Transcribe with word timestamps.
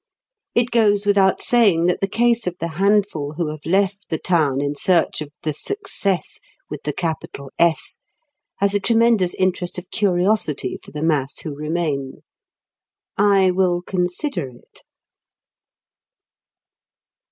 It 0.55 0.71
goes 0.71 1.05
without 1.05 1.43
saying 1.43 1.85
that 1.85 2.01
the 2.01 2.07
case 2.07 2.47
of 2.47 2.57
the 2.59 2.69
handful 2.69 3.33
who 3.33 3.49
have 3.51 3.67
left 3.67 4.09
the 4.09 4.17
town 4.17 4.59
in 4.59 4.75
search 4.75 5.21
of 5.21 5.29
the 5.43 5.53
Success 5.53 6.39
with 6.71 6.81
the 6.85 6.91
capital 6.91 7.51
S 7.59 7.99
has 8.57 8.73
a 8.73 8.79
tremendous 8.79 9.35
interest 9.35 9.77
of 9.77 9.91
curiosity 9.91 10.79
for 10.83 10.89
the 10.89 11.03
mass 11.03 11.41
who 11.41 11.53
remain. 11.55 12.23
I 13.15 13.51
will 13.51 13.83
consider 13.83 14.49
it. 14.49 14.81